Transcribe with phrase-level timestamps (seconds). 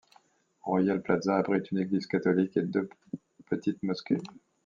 [0.65, 2.89] Royal Plaza abrite une église catholique et deux
[3.45, 4.17] petites mosquées.